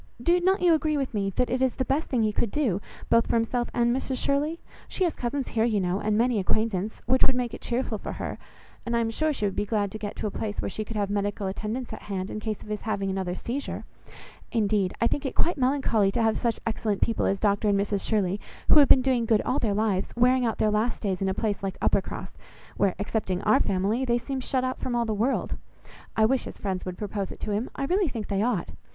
Do 0.19 0.39
not 0.39 0.63
you 0.63 0.73
agree 0.73 0.97
with 0.97 1.13
me, 1.13 1.29
that 1.35 1.51
it 1.51 1.61
is 1.61 1.75
the 1.75 1.85
best 1.85 2.09
thing 2.09 2.23
he 2.23 2.33
could 2.33 2.49
do, 2.49 2.81
both 3.11 3.27
for 3.27 3.35
himself 3.35 3.69
and 3.71 3.95
Mrs 3.95 4.17
Shirley? 4.17 4.59
She 4.87 5.03
has 5.03 5.13
cousins 5.13 5.49
here, 5.49 5.63
you 5.63 5.79
know, 5.79 5.99
and 5.99 6.17
many 6.17 6.39
acquaintance, 6.39 7.03
which 7.05 7.23
would 7.27 7.35
make 7.35 7.53
it 7.53 7.61
cheerful 7.61 7.99
for 7.99 8.13
her, 8.13 8.39
and 8.83 8.97
I 8.97 8.99
am 8.99 9.11
sure 9.11 9.31
she 9.31 9.45
would 9.45 9.55
be 9.55 9.63
glad 9.63 9.91
to 9.91 9.99
get 9.99 10.15
to 10.15 10.25
a 10.25 10.31
place 10.31 10.59
where 10.59 10.69
she 10.69 10.83
could 10.83 10.95
have 10.97 11.11
medical 11.11 11.45
attendance 11.45 11.93
at 11.93 12.01
hand, 12.01 12.31
in 12.31 12.39
case 12.39 12.63
of 12.63 12.69
his 12.69 12.81
having 12.81 13.11
another 13.11 13.35
seizure. 13.35 13.85
Indeed 14.51 14.95
I 14.99 15.05
think 15.05 15.23
it 15.23 15.35
quite 15.35 15.55
melancholy 15.59 16.11
to 16.13 16.23
have 16.23 16.35
such 16.35 16.59
excellent 16.65 17.01
people 17.01 17.27
as 17.27 17.39
Dr 17.39 17.67
and 17.69 17.79
Mrs 17.79 18.03
Shirley, 18.03 18.39
who 18.69 18.79
have 18.79 18.89
been 18.89 19.03
doing 19.03 19.27
good 19.27 19.43
all 19.43 19.59
their 19.59 19.75
lives, 19.75 20.15
wearing 20.15 20.43
out 20.47 20.57
their 20.57 20.71
last 20.71 21.03
days 21.03 21.21
in 21.21 21.29
a 21.29 21.35
place 21.35 21.61
like 21.61 21.77
Uppercross, 21.79 22.31
where, 22.75 22.95
excepting 22.97 23.43
our 23.43 23.59
family, 23.59 24.03
they 24.03 24.17
seem 24.17 24.39
shut 24.39 24.63
out 24.63 24.79
from 24.79 24.95
all 24.95 25.05
the 25.05 25.13
world. 25.13 25.57
I 26.17 26.25
wish 26.25 26.45
his 26.45 26.57
friends 26.57 26.85
would 26.87 26.97
propose 26.97 27.31
it 27.31 27.39
to 27.41 27.51
him. 27.51 27.69
I 27.75 27.85
really 27.85 28.07
think 28.09 28.29
they 28.29 28.41
ought. 28.41 28.69